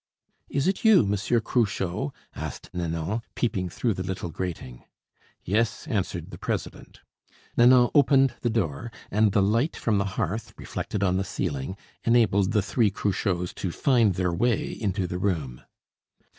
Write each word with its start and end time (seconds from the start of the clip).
"Is 0.49 0.67
it 0.67 0.83
you, 0.83 1.05
Monsieur 1.05 1.39
Cruchot?" 1.39 2.11
asked 2.35 2.71
Nanon, 2.73 3.21
peeping 3.35 3.69
through 3.69 3.93
the 3.93 4.01
little 4.01 4.31
grating. 4.31 4.81
"Yes," 5.43 5.85
answered 5.87 6.31
the 6.31 6.39
president. 6.39 7.01
Nanon 7.55 7.91
opened 7.93 8.33
the 8.41 8.49
door, 8.49 8.91
and 9.11 9.31
the 9.31 9.43
light 9.43 9.75
from 9.75 9.99
the 9.99 10.05
hearth, 10.17 10.55
reflected 10.57 11.03
on 11.03 11.17
the 11.17 11.23
ceiling, 11.23 11.77
enabled 12.03 12.51
the 12.51 12.63
three 12.63 12.89
Cruchots 12.89 13.53
to 13.53 13.71
find 13.71 14.15
their 14.15 14.33
way 14.33 14.71
into 14.71 15.05
the 15.05 15.19
room. 15.19 15.61